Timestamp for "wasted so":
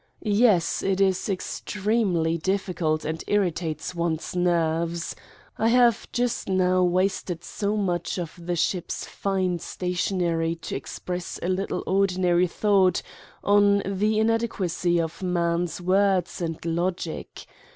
6.83-7.77